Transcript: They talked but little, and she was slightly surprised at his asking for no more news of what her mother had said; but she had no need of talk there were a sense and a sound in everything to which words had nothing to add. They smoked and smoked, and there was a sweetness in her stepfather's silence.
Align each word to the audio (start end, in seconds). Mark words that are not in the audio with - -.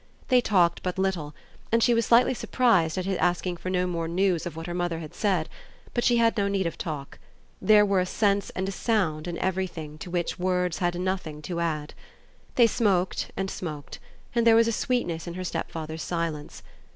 They 0.29 0.41
talked 0.41 0.81
but 0.81 0.97
little, 0.97 1.35
and 1.71 1.83
she 1.83 1.93
was 1.93 2.07
slightly 2.07 2.33
surprised 2.33 2.97
at 2.97 3.05
his 3.05 3.17
asking 3.19 3.57
for 3.57 3.69
no 3.69 3.85
more 3.85 4.07
news 4.07 4.47
of 4.47 4.55
what 4.55 4.65
her 4.65 4.73
mother 4.73 4.97
had 4.97 5.13
said; 5.13 5.47
but 5.93 6.03
she 6.03 6.17
had 6.17 6.35
no 6.35 6.47
need 6.47 6.65
of 6.65 6.75
talk 6.75 7.19
there 7.61 7.85
were 7.85 7.99
a 7.99 8.07
sense 8.07 8.49
and 8.55 8.67
a 8.67 8.71
sound 8.71 9.27
in 9.27 9.37
everything 9.37 9.99
to 9.99 10.09
which 10.09 10.39
words 10.39 10.79
had 10.79 10.99
nothing 10.99 11.39
to 11.43 11.59
add. 11.59 11.93
They 12.55 12.65
smoked 12.65 13.29
and 13.37 13.51
smoked, 13.51 13.99
and 14.33 14.47
there 14.47 14.55
was 14.55 14.67
a 14.67 14.71
sweetness 14.71 15.27
in 15.27 15.35
her 15.35 15.43
stepfather's 15.43 16.01
silence. 16.01 16.63